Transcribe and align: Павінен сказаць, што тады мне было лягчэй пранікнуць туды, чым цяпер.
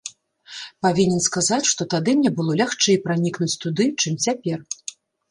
Павінен 0.85 1.19
сказаць, 1.25 1.67
што 1.71 1.81
тады 1.93 2.15
мне 2.21 2.31
было 2.39 2.55
лягчэй 2.61 2.97
пранікнуць 3.03 3.59
туды, 3.65 3.85
чым 4.05 4.17
цяпер. 4.29 4.59